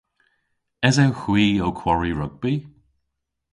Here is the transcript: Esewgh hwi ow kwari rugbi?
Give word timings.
Esewgh 0.87 1.21
hwi 1.23 1.45
ow 1.65 1.73
kwari 1.79 2.11
rugbi? 2.19 2.53